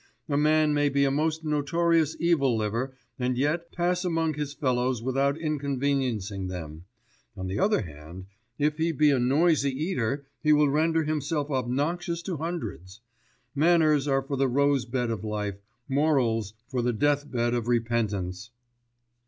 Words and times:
A 0.27 0.35
man 0.35 0.73
may 0.73 0.89
be 0.89 1.03
a 1.05 1.11
most 1.11 1.43
notorious 1.43 2.17
evil 2.19 2.57
liver, 2.57 2.95
and 3.19 3.37
yet 3.37 3.71
pass 3.71 4.03
among 4.03 4.33
his 4.33 4.51
fellows 4.55 5.03
without 5.03 5.37
inconveniencing 5.37 6.47
them; 6.47 6.85
on 7.37 7.45
the 7.45 7.59
other 7.59 7.83
hand, 7.83 8.25
if 8.57 8.77
he 8.79 8.91
be 8.91 9.11
a 9.11 9.19
noisy 9.19 9.69
eater 9.69 10.25
he 10.41 10.53
will 10.53 10.69
render 10.71 11.03
himself 11.03 11.51
obnoxious 11.51 12.23
to 12.23 12.37
hundreds. 12.37 13.01
Manners 13.53 14.07
are 14.07 14.23
for 14.23 14.37
the 14.37 14.47
rose 14.49 14.85
bed 14.85 15.11
of 15.11 15.23
life, 15.23 15.59
morals 15.87 16.55
for 16.67 16.81
the 16.81 16.93
deathbed 16.93 17.53
of 17.53 17.67
repentance." 17.67 18.49